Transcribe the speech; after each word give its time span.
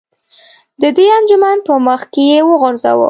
د 0.81 0.83
دې 0.97 1.05
انجمن 1.17 1.57
په 1.67 1.73
مخ 1.87 2.01
کې 2.13 2.23
یې 2.31 2.39
وغورځوه. 2.49 2.99